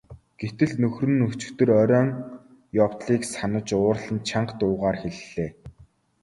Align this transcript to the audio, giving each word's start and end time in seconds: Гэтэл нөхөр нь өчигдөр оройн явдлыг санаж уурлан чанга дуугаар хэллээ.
Гэтэл 0.39 0.71
нөхөр 0.81 1.09
нь 1.13 1.25
өчигдөр 1.27 1.69
оройн 1.81 2.09
явдлыг 2.83 3.21
санаж 3.33 3.67
уурлан 3.79 4.17
чанга 4.29 4.53
дуугаар 4.59 4.97
хэллээ. 5.01 5.49